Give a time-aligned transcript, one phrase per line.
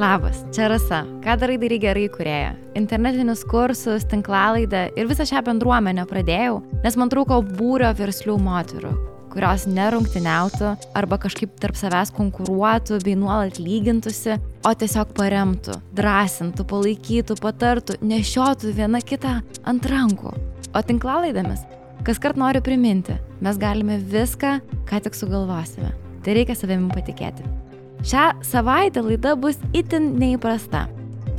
[0.00, 1.02] Labas, čia Rasa.
[1.20, 2.54] Ką darai darai gerai kurėja?
[2.78, 8.94] Internetinius kursus, tinklalaidą ir visą šią bendruomenę pradėjau, nes man trūko būrio verslių moterų,
[9.30, 14.36] kurios nerungtiniautų arba kažkaip tarp savęs konkuruotų bei nuolat lygintųsi,
[14.66, 20.34] o tiesiog paremtų, drąsintų, palaikytų, patartų, nešiotų viena kitą ant rankų.
[20.70, 21.64] O tinklalaidėmis,
[22.06, 25.94] kas kart noriu priminti, mes galime viską, ką tik sugalvosime.
[26.24, 27.46] Tai reikia savimi patikėti.
[28.04, 30.86] Šią savaitę laida bus itin neįprasta.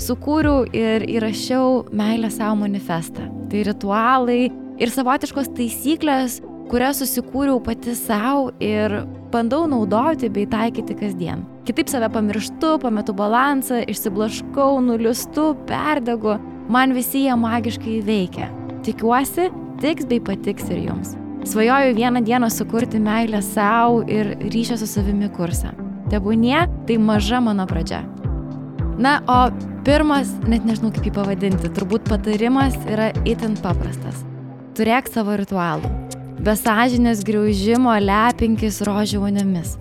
[0.02, 3.27] Sukūriau ir įrašiau meilę savo manifestą.
[3.49, 4.41] Tai ritualai
[4.82, 6.40] ir savotiškos taisyklės,
[6.72, 9.02] kurias susikūriau pati savo ir
[9.34, 11.44] bandau naudoti bei taikyti kasdien.
[11.68, 16.38] Kitaip save pamirštu, pametu balansą, išsiblaškau, nuliustu, perdegu,
[16.72, 18.50] man visi jie magiškai veikia.
[18.88, 19.52] Tikiuosi,
[19.84, 21.16] tiks bei patiks ir jums.
[21.52, 25.74] Svajoju vieną dieną sukurti meilę savo ir ryšio su savimi kursą
[26.12, 28.04] tebūnie, tai maža mano pradžia.
[29.02, 29.40] Na, o
[29.88, 34.26] pirmas, net nežinau kaip jį pavadinti, turbūt patarimas yra itin paprastas.
[34.78, 36.10] Turėk savo ritualų.
[36.42, 39.76] Be sąžinės greužimo lepinkis rožių voniomis.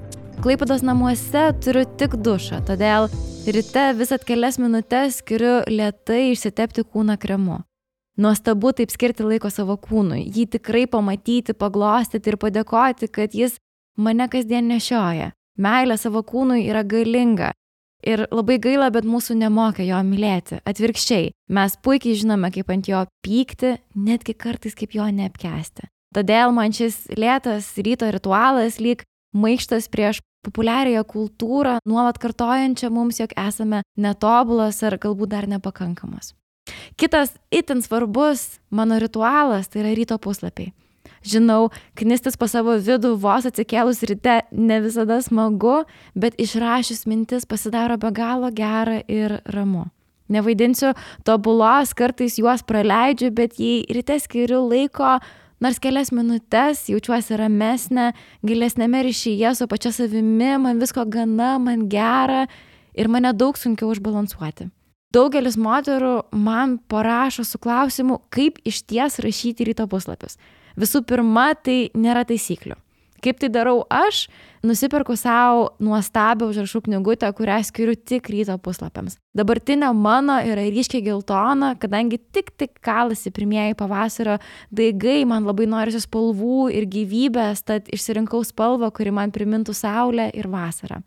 [0.45, 3.07] Klaipados namuose turiu tik dušą, todėl
[3.49, 7.63] ryte visat kelias minutės skiriu lietai išsitepti kūną kremu.
[8.21, 13.57] Nuostabu taip skirti laiko savo kūnui, jį tikrai pamatyti, paglostyti ir padėkoti, kad jis
[13.97, 15.31] mane kasdien nešioja.
[15.57, 17.55] Meilė savo kūnui yra galinga.
[18.05, 20.61] Ir labai gaila, bet mūsų nemoka jo mylėti.
[20.69, 25.89] Atvirkščiai, mes puikiai žinome, kaip ant jo pykti, netgi kartais kaip jo neapkesti.
[26.15, 29.05] Todėl man šis lėtas ryto ritualas lyg
[29.37, 36.35] maištas prieš populiariąją kultūrą, nuolat kartojančią mums, jog esame netobulas ar galbūt dar nepakankamas.
[36.99, 40.73] Kitas itin svarbus mano ritualas tai yra ryto puslapiai.
[41.21, 41.69] Žinau,
[42.01, 45.83] knistis po savo vidų vos atsikėlus ryte ne visada smagu,
[46.17, 49.91] bet išrašius mintis pasidaro be galo gera ir ramu.
[50.31, 50.95] Nevaidinsiu
[51.27, 55.19] tobulos, kartais juos praleidžiu, bet jei ryte skiriu laiko,
[55.61, 58.11] nors kelias minutės, jaučiuosi ramesnė,
[58.47, 62.47] gilesnėme ryšyje su pačia savimi, man visko gana, man gera
[62.97, 64.71] ir mane daug sunkiau užbalansuoti.
[65.11, 70.39] Daugelis moterų man parašo su klausimu, kaip iš ties rašyti ryto puslapius.
[70.79, 72.77] Visų pirma, tai nėra taisyklių.
[73.21, 74.25] Kaip tai darau aš,
[74.67, 79.19] nusipirku savo nuostabią užrašų knygutę, kurią skiriu tik ryto puslapiams.
[79.37, 84.39] Dabartinė mano yra ryškiai geltona, kadangi tik tik kalasi pirmieji pavasario
[84.75, 90.51] daigai, man labai norisi spalvų ir gyvybės, tad išsirinkau spalvą, kuri man primintų saulę ir
[90.51, 91.03] vasarą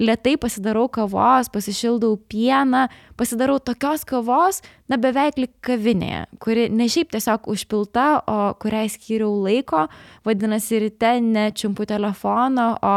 [0.00, 2.86] lietai pasidarau kavos, pasišildau pieną,
[3.18, 9.34] pasidarau tokios kavos, na beveik lik kavinėje, kuri ne šiaip tiesiog užpilta, o kuriai skyriau
[9.44, 9.86] laiko,
[10.28, 12.96] vadinasi, ryte nečiumpu telefono, o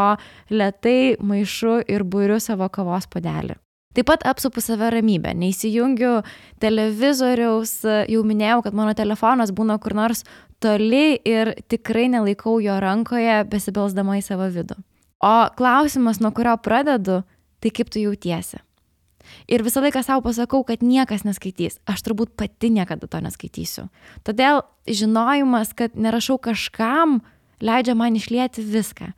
[0.54, 3.58] lietai maišu ir būriu savo kavos padelį.
[3.92, 6.22] Taip pat apsupu save ramybę, neįsijungiu
[6.64, 10.24] televizoriaus, jau minėjau, kad mano telefonas būna kur nors
[10.64, 14.78] toli ir tikrai nelaikau jo rankoje besibelsdama į savo vidų.
[15.22, 17.22] O klausimas, nuo kurio pradedu,
[17.62, 18.62] tai kaip tu jautiesi.
[19.48, 21.78] Ir visą laiką savo pasakau, kad niekas neskaitys.
[21.90, 23.88] Aš turbūt pati niekada to neskaitysiu.
[24.28, 27.20] Todėl žinojimas, kad nerašau kažkam,
[27.62, 29.12] leidžia man išlieti viską.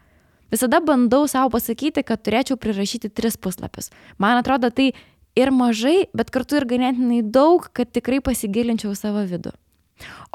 [0.54, 3.90] Visada bandau savo pasakyti, kad turėčiau prirašyti tris puslapius.
[4.22, 4.92] Man atrodo tai
[5.40, 9.56] ir mažai, bet kartu ir ganėtinai daug, kad tikrai pasigilinčiau savo vidų.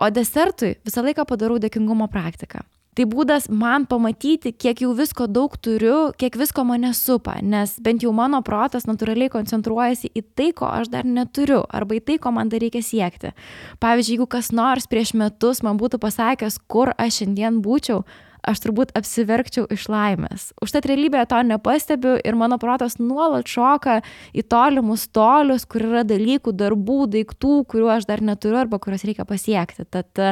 [0.01, 2.65] O desertui visą laiką padarau dėkingumo praktiką.
[2.99, 8.03] Tai būdas man pamatyti, kiek jau visko daug turiu, kiek visko mane supa, nes bent
[8.03, 12.33] jau mano protas natūraliai koncentruojasi į tai, ko aš dar neturiu, arba į tai, ko
[12.35, 13.31] man dar reikia siekti.
[13.79, 18.01] Pavyzdžiui, jeigu kas nors prieš metus man būtų pasakęs, kur aš šiandien būčiau,
[18.43, 20.49] aš turbūt apsiverkčiau iš laimės.
[20.59, 24.01] Užtat realybėje to nepastebiu ir mano protas nuolat šoka
[24.35, 29.29] į tolimus tolius, kur yra dalykų, darbų, daiktų, kuriuų aš dar neturiu arba kuriuos reikia
[29.29, 29.87] pasiekti.
[29.87, 30.27] Tad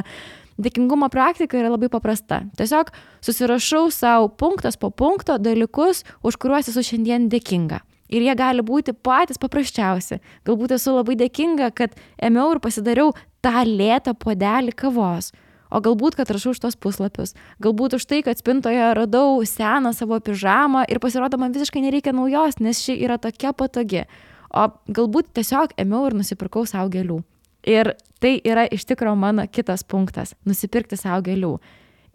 [0.57, 2.41] Dėkingumo praktika yra labai paprasta.
[2.57, 2.89] Tiesiog
[3.25, 7.83] susirašau savo punktas po punkto dalykus, už kuriuos esu šiandien dėkinga.
[8.09, 10.21] Ir jie gali būti patys paprasčiausi.
[10.47, 13.13] Galbūt esu labai dėkinga, kad ėmiau ir pasidariau
[13.45, 15.33] tą lėtą podelį kavos.
[15.69, 17.35] O galbūt, kad rašau už tos puslapius.
[17.61, 22.63] Galbūt už tai, kad spintoje radau seną savo pižamą ir pasirodo, man visiškai nereikia naujos,
[22.63, 24.07] nes ši yra tokia patogi.
[24.55, 27.25] O galbūt tiesiog ėmiau ir nusipirkau savo gėlių.
[27.67, 31.59] Ir tai yra iš tikrųjų mano kitas punktas- nusipirkti savo gėlių.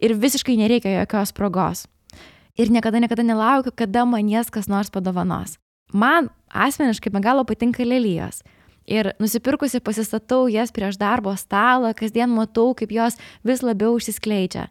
[0.00, 1.86] Ir visiškai nereikia jokios progos.
[2.58, 5.58] Ir niekada, niekada nelaukiu, kada man jas kas nors padovanos.
[5.92, 8.42] Man asmeniškai be galo patinka lelyjos.
[8.86, 14.68] Ir nusipirkusi pasistatau jas prieš darbo stalą, kasdien matau, kaip jos vis labiau užsiskleidžia.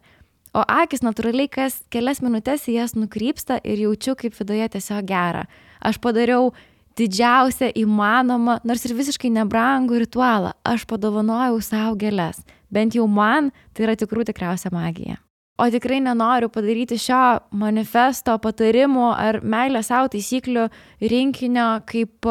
[0.52, 5.46] O akis natūraliai kas kelias minutės į jas nukrypsta ir jaučiu, kaip viduje tiesiog gera.
[5.80, 6.52] Aš padariau
[6.98, 10.52] didžiausią įmanomą, nors ir visiškai nebrangų ritualą.
[10.64, 12.42] Aš padovanojau savo gėlės.
[12.72, 15.18] Bent jau man tai yra tikrų tikriausia magija.
[15.60, 20.64] O tikrai nenoriu padaryti šio manifesto patarimų ar meilės savo taisyklių
[21.12, 22.28] rinkinio kaip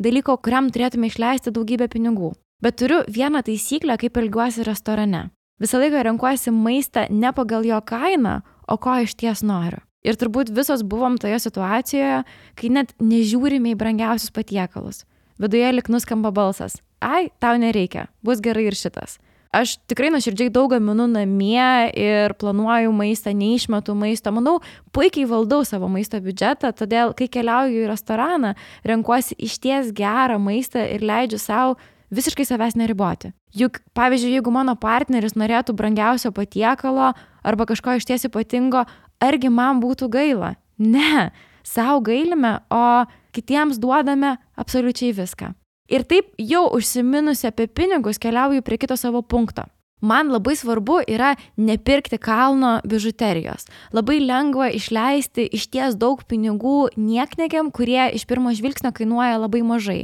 [0.00, 2.32] dalyko, kuriam turėtume išleisti daugybę pinigų.
[2.64, 5.28] Bet turiu vieną taisyklę, kaip elgiuosi restorane.
[5.60, 9.84] Visą laiką renkuosi maistą ne pagal jo kainą, o ko iš ties noriu.
[10.04, 12.22] Ir turbūt visos buvom toje situacijoje,
[12.60, 15.04] kai net nežiūrime į brangiausius patiekalus.
[15.40, 16.78] Viduje lik nuskamba balsas.
[17.00, 19.18] Ai, tau nereikia, bus gerai ir šitas.
[19.54, 24.32] Aš tikrai nuoširdžiai daug gaminu namie ir planuoju maistą, neišmetu maisto.
[24.34, 24.56] Manau,
[24.90, 31.06] puikiai valdau savo maisto biudžetą, todėl, kai keliauju į restoraną, renkuosi išties gerą maistą ir
[31.06, 31.76] leidžiu savo
[32.14, 33.30] visiškai savęs neriboti.
[33.54, 37.12] Juk, pavyzdžiui, jeigu mano partneris norėtų brangiausio patiekalo
[37.46, 38.82] arba kažko išties ypatingo,
[39.22, 40.54] argi man būtų gaila?
[40.78, 41.30] Ne,
[41.66, 45.52] savo gailime, o kitiems duodame absoliučiai viską.
[45.92, 49.66] Ir taip jau užsiminusi apie pinigus keliauju prie kito savo punkto.
[50.04, 53.64] Man labai svarbu yra nepirkti kalno bižuterijos.
[53.96, 60.02] Labai lengva išleisti iš ties daug pinigų nieknegiam, kurie iš pirmo žvilgsnio kainuoja labai mažai.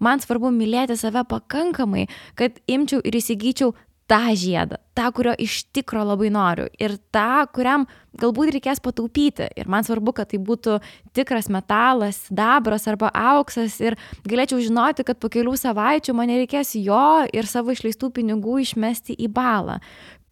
[0.00, 2.06] Man svarbu mylėti save pakankamai,
[2.38, 3.74] kad imčiau ir įsigyčiau
[4.12, 7.86] tą žiedą, tą, kurio iš tikro labai noriu ir tą, kuriam
[8.20, 9.48] galbūt reikės pataupyti.
[9.56, 10.78] Ir man svarbu, kad tai būtų
[11.16, 13.96] tikras metalas, dabras arba auksas ir
[14.28, 19.32] galėčiau žinoti, kad po kelių savaičių man nereikės jo ir savo išleistų pinigų išmesti į
[19.32, 19.80] balą.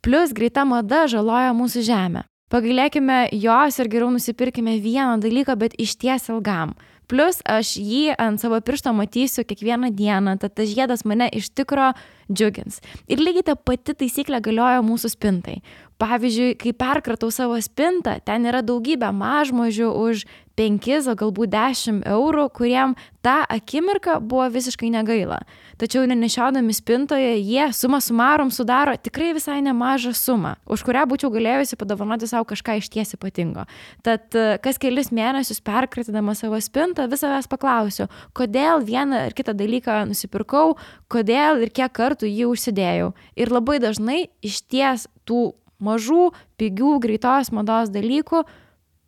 [0.04, 2.26] Plus greita mada žaloja mūsų žemę.
[2.50, 6.74] Pagailėkime jos ir geriau nusipirkime vieną dalyką, bet iš ties ilgam.
[7.10, 11.88] Plus aš jį ant savo piršto matysiu kiekvieną dieną, tad tas žiedas mane iš tikro
[12.32, 12.80] džiugins.
[13.10, 15.60] Ir lygiai ta pati taisyklė galioja mūsų spintai.
[16.00, 20.24] Pavyzdžiui, kai perkratau savo spintą, ten yra daugybė mažmožių už
[20.60, 22.94] 5, o galbūt 10 eurų, kuriem
[23.24, 25.38] tą akimirką buvo visiškai negaila.
[25.80, 31.78] Tačiau nenešiodami spintoje, jie suma sumarom sudaro tikrai visai nemažą sumą, už kurią būčiau galėjusi
[31.80, 33.64] padovanoti savo kažką iš ties ypatingo.
[34.04, 40.02] Tad kas kelis mėnesius perkratydama savo spintą, vis savęs paklausiu, kodėl vieną ar kitą dalyką
[40.10, 40.76] nusipirkau,
[41.08, 43.12] kodėl ir kiek kartų jį užsidėjau.
[43.36, 46.30] Ir labai dažnai iš ties tų mažų,
[46.60, 48.44] pigių, greitos mados dalykų,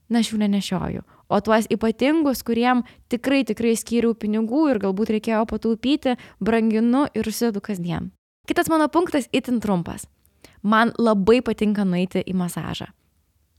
[0.08, 5.44] na, aš jų nenešioju o tuos ypatingus, kuriem tikrai, tikrai skyriau pinigų ir galbūt reikėjo
[5.48, 8.10] pataupyti, branginu ir užsidedu kasdien.
[8.48, 10.04] Kitas mano punktas itin trumpas.
[10.62, 12.90] Man labai patinka nueiti į masažą.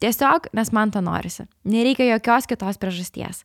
[0.04, 1.48] Tiesiog, nes man to norisi.
[1.66, 3.42] Nereikia jokios kitos priežasties.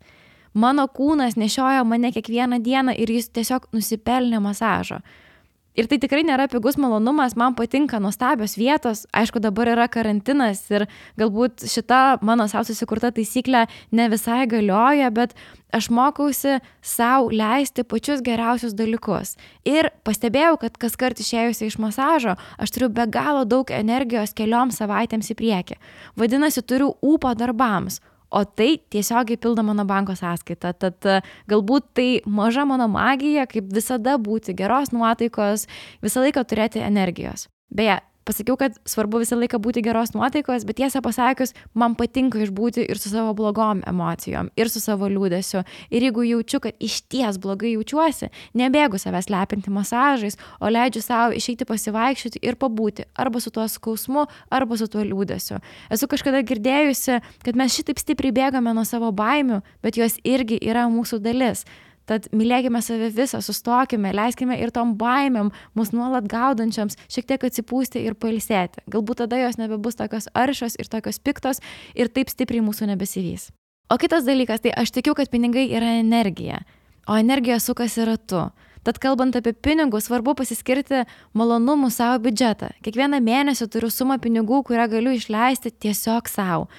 [0.54, 5.00] Mano kūnas nešioja mane kiekvieną dieną ir jis tiesiog nusipelnė masažo.
[5.78, 10.88] Ir tai tikrai nėra pigus malonumas, man patinka nuostabios vietos, aišku, dabar yra karantinas ir
[11.20, 15.36] galbūt šita mano savo susikurta taisyklė ne visai galioja, bet
[15.70, 19.36] aš mokausi savo leisti pačius geriausius dalykus.
[19.62, 24.82] Ir pastebėjau, kad kas kart išėjusi iš masažo, aš turiu be galo daug energijos kelioms
[24.82, 25.78] savaitėms į priekį.
[26.18, 30.72] Vadinasi, turiu ūpo darbams o tai tiesiogiai pildo mano banko sąskaitą.
[30.78, 31.20] Tad e,
[31.50, 35.66] galbūt tai maža mano magija, kaip visada būti geros nuotaikos,
[36.04, 37.48] visą laiką turėti energijos.
[37.74, 42.84] Beje, pasakiau, kad svarbu visą laiką būti geros nuotaikos, bet tiesą pasakius, man patinka išbūti
[42.84, 45.64] ir su savo blogom emocijom, ir su savo liūdėsiu.
[45.90, 51.36] Ir jeigu jaučiu, kad iš ties blogai jaučiuosi, nebėgu savęs lepinti masažais, o leidžiu savo
[51.38, 55.62] išeiti pasivaikščioti ir pabūti arba su tuo skausmu, arba su tuo liūdėsiu.
[55.94, 60.88] Esu kažkada girdėjusi, kad mes šitaip stipriai bėgame nuo savo baimių, bet jos irgi yra
[60.92, 61.64] mūsų dalis.
[62.08, 68.00] Tad mylėkime save visą, sustokime, leiskime ir tom baimėm, mus nuolat gaudančiams, šiek tiek atsipūsti
[68.00, 68.86] ir pailsėti.
[68.88, 71.60] Galbūt tada jos nebebus tokios aršios ir tokios piktos
[71.94, 73.50] ir taip stipriai mūsų nebesivys.
[73.92, 76.62] O kitas dalykas, tai aš tikiu, kad pinigai yra energija,
[77.08, 78.48] o energija sukasi ratu.
[78.88, 81.02] Tad kalbant apie pinigus, svarbu pasiskirti
[81.36, 82.70] malonumų savo biudžetą.
[82.84, 86.70] Kiekvieną mėnesį turiu sumą pinigų, kurią galiu išleisti tiesiog savo.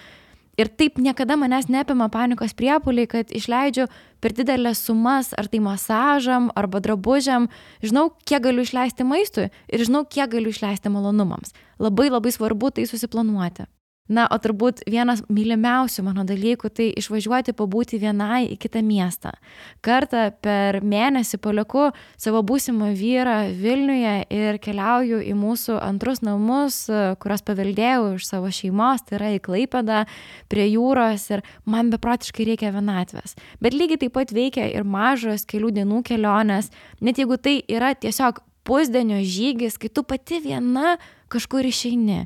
[0.60, 3.88] Ir taip niekada manęs neapima panikos priepuliai, kad išleidžiu
[4.20, 7.48] per didelės sumas, ar tai masažam, arba drabužiam.
[7.80, 11.56] Žinau, kiek galiu išleisti maistui ir žinau, kiek galiu išleisti malonumams.
[11.80, 13.70] Labai labai svarbu tai susiplanuoti.
[14.10, 19.36] Na, o turbūt vienas mylimiausių mano dalykų tai išvažiuoti pabūti vienai į kitą miestą.
[19.86, 26.80] Kartą per mėnesį palieku savo būsimą vyrą Vilniuje ir keliauju į mūsų antrus namus,
[27.22, 30.02] kuriuos paveldėjau iš savo šeimos, tai yra į Klaipedą,
[30.50, 33.38] prie jūros ir man beprotiškai reikia vienatvės.
[33.62, 38.42] Bet lygiai taip pat veikia ir mažos kelių dienų kelionės, net jeigu tai yra tiesiog
[38.66, 40.98] pusdienio žygis, kai tu pati viena
[41.30, 42.24] kažkur išeini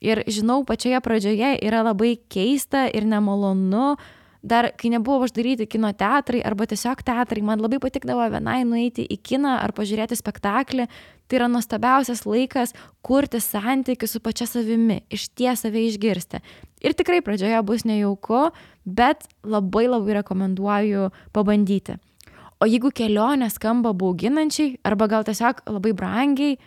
[0.00, 3.94] Ir žinau, pačioje pradžioje yra labai keista ir nemalonu.
[4.40, 9.18] Dar kai nebuvo uždaryti kino teatrai arba tiesiog teatrai, man labai patikdavo vienai nueiti į
[9.20, 10.86] kiną ar pažiūrėti spektaklį.
[11.28, 12.72] Tai yra nuostabiausias laikas
[13.04, 16.40] kurti santykių su pačia savimi, iš ties save išgirsti.
[16.80, 18.48] Ir tikrai pradžioje bus nejauku,
[18.88, 22.00] bet labai labai rekomenduoju pabandyti.
[22.60, 26.58] O jeigu kelionė skamba bauginančiai arba gal tiesiog labai brangiai,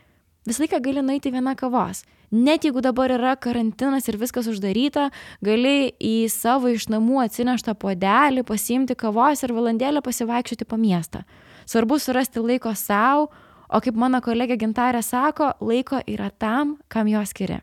[0.48, 2.04] visą laiką gali nueiti vieną kavos.
[2.34, 5.10] Net jeigu dabar yra karantinas ir viskas uždaryta,
[5.46, 11.22] gali į savo iš namų atsineštą podelį pasiimti kavos ir valandėlę pasivaikščioti po miestą.
[11.70, 13.30] Svarbu surasti laiko savo,
[13.70, 17.62] o kaip mano kolegė Gintarė sako, laiko yra tam, kam jo skiri.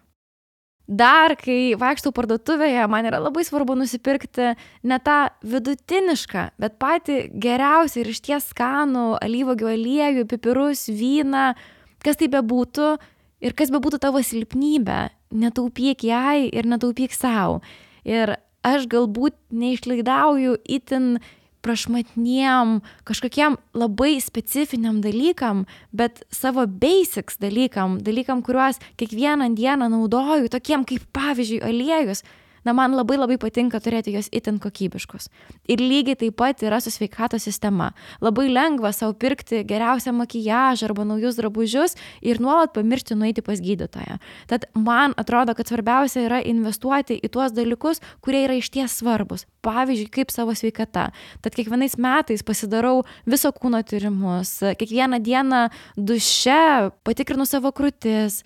[0.90, 4.56] Dar, kai vaikštau parduotuvėje, man yra labai svarbu nusipirkti
[4.90, 11.52] ne tą vidutinišką, bet patį geriausią ir iš ties skanų alyvogių aliejų, pipirus, vyną,
[12.04, 12.92] kas tai bebūtų
[13.44, 17.60] ir kas bebūtų tavo silpnybė, netaupyk jai ir netaupyk savo.
[18.04, 21.14] Ir aš galbūt neišlaidauju itin
[21.60, 30.86] prašmatniem, kažkokiem labai specifiniam dalykam, bet savo basics dalykam, dalykam, kuriuos kiekvieną dieną naudoju, tokiem
[30.88, 32.24] kaip pavyzdžiui aliejus,
[32.64, 35.30] Na, man labai labai patinka turėti juos itin kokybiškus.
[35.70, 37.90] Ir lygiai taip pat yra su sveikato sistema.
[38.20, 44.18] Labai lengva savo pirkti geriausią makijažą arba naujus drabužius ir nuolat pamiršti nueiti pas gydytoją.
[44.50, 49.46] Tad man atrodo, kad svarbiausia yra investuoti į tuos dalykus, kurie yra išties svarbus.
[49.64, 51.10] Pavyzdžiui, kaip savo sveikata.
[51.44, 58.42] Tad kiekvienais metais pasidarau viso kūno tyrimus, kiekvieną dieną duše patikrinu savo krūtis,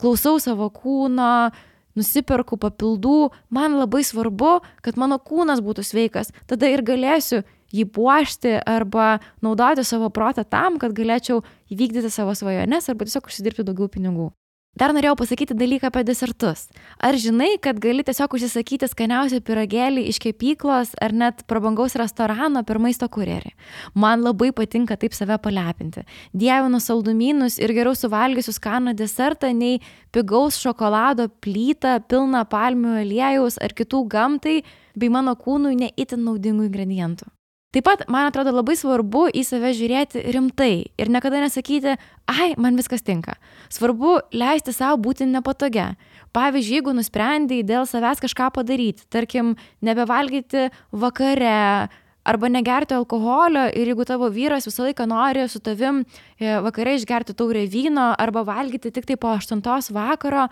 [0.00, 1.50] klausau savo kūno,
[1.98, 7.42] nusiperku papildų, man labai svarbu, kad mano kūnas būtų sveikas, tada ir galėsiu
[7.74, 13.66] jį puošti arba naudoti savo protą tam, kad galėčiau įvykdyti savo svajones arba tiesiog užsidirbti
[13.66, 14.30] daugiau pinigų.
[14.78, 16.66] Dar norėjau pasakyti dalyką apie desertus.
[17.02, 22.78] Ar žinai, kad gali tiesiog užsisakyti skaniausią piragėlį iš kepyklos ar net prabangaus restorano per
[22.78, 23.54] maisto kurjerį?
[23.98, 26.04] Man labai patinka taip save palepinti.
[26.30, 29.80] Dievinu saldumynus ir geriau suvalgysiu skanų desertą nei
[30.14, 34.60] pigaus šokolado plytą pilną palmių aliejaus ar kitų gamtai
[34.94, 37.26] bei mano kūnui neįtin naudingų ingredientų.
[37.68, 42.78] Taip pat, man atrodo, labai svarbu į save žiūrėti rimtai ir niekada nesakyti, ai, man
[42.80, 43.34] viskas tinka.
[43.68, 45.90] Svarbu leisti savo būti nepatogia.
[46.32, 49.52] Pavyzdžiui, jeigu nusprendai dėl savęs kažką padaryti, tarkim,
[49.84, 51.90] nebevalgyti vakare,
[52.28, 57.36] arba negerti alkoholio ir jeigu tavo vyras visą laiką nori su tavim e, vakare išgerti
[57.36, 60.48] taurę vyno arba valgyti tik tai po aštuntos vakaro,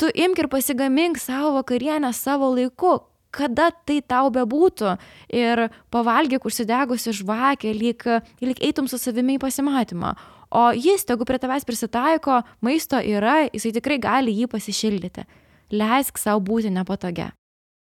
[0.00, 2.98] tu imk ir pasigamink savo vakarienę savo laiku,
[3.34, 4.96] kada tai tau bebūtų
[5.34, 8.06] ir pavalgyk užsidegusi žvakę, lyg,
[8.42, 10.14] lyg eitum su savimi į pasimatymą.
[10.50, 15.26] O jis, tegu prie tavęs prisitaiko, maisto yra, jisai tikrai gali jį pasišildyti.
[15.70, 17.30] Leisk savo būti nepatogia.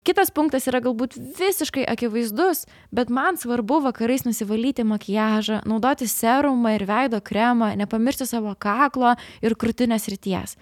[0.06, 6.86] Kitas punktas yra galbūt visiškai akivaizdus, bet man svarbu vakarais nusivalyti makijažą, naudoti serumą ir
[6.86, 10.58] veido kremą, nepamiršti savo kaklo ir krūtinės ryties.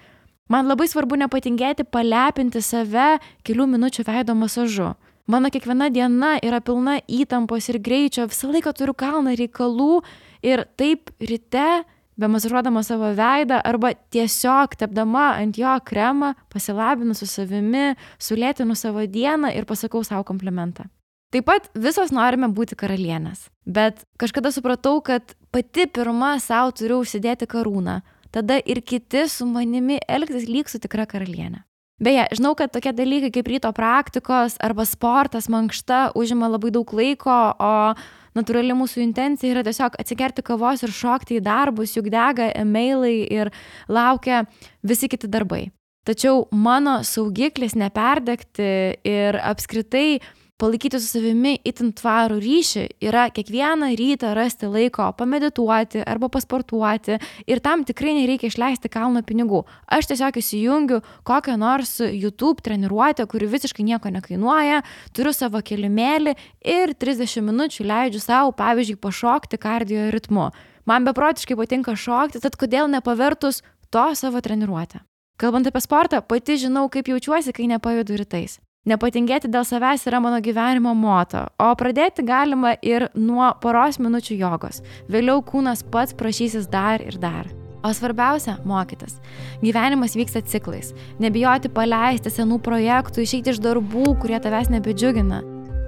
[0.51, 4.91] Man labai svarbu nepatingėti palepinti save kelių minučių veido masažu.
[5.23, 10.01] Mano kiekviena diena yra pilna įtampos ir greičio, visą laiką turiu kalną reikalų
[10.43, 11.85] ir taip ryte,
[12.19, 19.07] be masažuodama savo veidą arba tiesiog tepdama ant jo kremą, pasilabinu su savimi, sulėtinu savo
[19.07, 20.89] dieną ir pasakau savo komplimentą.
[21.33, 27.47] Taip pat visos norime būti karalienės, bet kažkada supratau, kad pati pirma savo turiu užsidėti
[27.49, 28.01] karūną,
[28.33, 31.63] tada ir kiti su manimi elgtis lyg su tikra karalienė.
[32.03, 37.37] Beje, žinau, kad tokie dalykai kaip ryto praktikos arba sportas, mankšta užima labai daug laiko,
[37.53, 37.93] o
[38.35, 43.53] natūrali mūsų intencija yra tiesiog atsigerti kavos ir šokti į darbus, juk dega emailai ir
[43.87, 44.43] laukia
[44.81, 45.67] visi kiti darbai.
[46.03, 48.71] Tačiau mano saugiklis neperdegti
[49.07, 50.19] ir apskritai
[50.63, 57.17] palaikyti su savimi itin tvarų ryšį yra kiekvieną rytą rasti laiko pamedituoti arba pasportuoti
[57.51, 59.65] ir tam tikrai nereikia išleisti kalno pinigų.
[59.91, 64.79] Aš tiesiog įsijungiu kokią nors YouTube treniruotę, kuri visiškai nieko nekainuoja,
[65.11, 66.37] turiu savo kelimėlį
[66.77, 70.53] ir 30 minučių leidžiu savo, pavyzdžiui, pašokti kardio ritmu.
[70.87, 75.03] Man beprotiškai patinka šokti, tad kodėl nepavertus to savo treniruotę?
[75.35, 78.61] Kalbant apie sportą, pati žinau, kaip jaučiuosi, kai nepajudu rytais.
[78.83, 84.81] Nepatingėti dėl savęs yra mano gyvenimo moto, o pradėti galima ir nuo poros minučių jogos.
[85.07, 87.47] Vėliau kūnas pats prašysis dar ir dar.
[87.79, 89.21] O svarbiausia- mokytis.
[89.63, 90.91] Gyvenimas vyksta ciklais.
[91.19, 95.39] Nebijoti paleisti senų projektų, išeiti iš darbų, kurie tavęs nebedžiugina.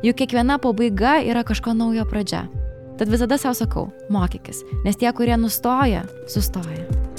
[0.02, 2.48] Juk kiekviena pabaiga yra kažko naujo pradžia.
[2.98, 7.15] Tad visada savo sakau- mokykis, nes tie, kurie nustoja, sustoja.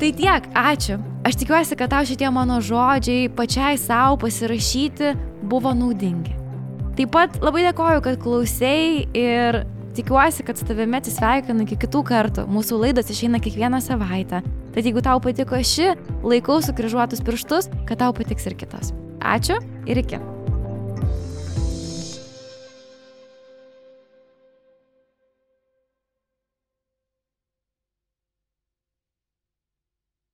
[0.00, 0.94] Tai tiek, ačiū.
[1.28, 5.10] Aš tikiuosi, kad tau šitie mano žodžiai pačiai savo pasirašyti
[5.44, 6.32] buvo naudingi.
[6.96, 9.60] Taip pat labai dėkoju, kad klausėjai ir
[9.98, 12.48] tikiuosi, kad su tavimi atsisveikinu iki kitų kartų.
[12.48, 14.40] Mūsų laidos išeina kiekvieną savaitę.
[14.72, 15.92] Tad jeigu tau patiko ši,
[16.24, 18.94] laikau sukryžiuotus pirštus, kad tau patiks ir kitos.
[19.20, 20.24] Ačiū ir iki.